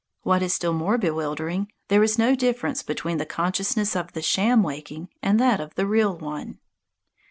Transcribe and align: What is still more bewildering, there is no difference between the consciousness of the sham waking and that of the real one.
What 0.23 0.41
is 0.41 0.51
still 0.51 0.73
more 0.73 0.97
bewildering, 0.97 1.71
there 1.89 2.01
is 2.01 2.17
no 2.17 2.33
difference 2.33 2.81
between 2.81 3.19
the 3.19 3.25
consciousness 3.27 3.95
of 3.95 4.13
the 4.13 4.23
sham 4.23 4.63
waking 4.63 5.09
and 5.21 5.39
that 5.39 5.61
of 5.61 5.75
the 5.75 5.85
real 5.85 6.17
one. 6.17 6.57